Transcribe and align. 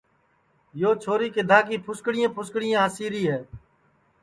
یو 0.81 0.91
چھوری 1.03 1.29
کِدھا 1.35 1.59
کی 1.67 1.75
پُھسکریں 1.85 2.29
پُھسکریں 2.35 2.75
ہاسی 2.79 3.05
ری 3.13 3.23
ہے 3.31 3.39